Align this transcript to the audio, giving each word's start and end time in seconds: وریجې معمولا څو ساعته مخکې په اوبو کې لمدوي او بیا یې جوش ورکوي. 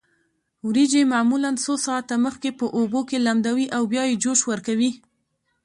وریجې 0.67 1.01
معمولا 1.13 1.51
څو 1.63 1.73
ساعته 1.85 2.15
مخکې 2.25 2.49
په 2.59 2.65
اوبو 2.77 2.99
کې 3.09 3.17
لمدوي 3.27 3.65
او 3.75 3.81
بیا 3.91 4.03
یې 4.09 4.15
جوش 4.23 4.39
ورکوي. 4.51 4.91